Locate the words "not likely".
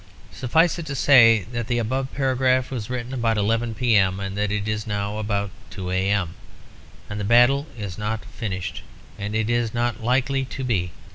9.75-10.43